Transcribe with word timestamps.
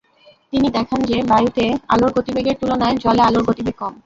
তিনি 0.51 0.67
দেখান 0.77 0.99
যে 1.09 1.17
বায়ুতে 1.27 1.65
আলোর 1.87 2.11
গতিবেগের 2.17 2.55
তুলনায় 2.61 2.95
জলে 3.03 3.21
আলোর 3.27 3.43
গতিবেগ 3.47 3.75
কম। 3.79 3.93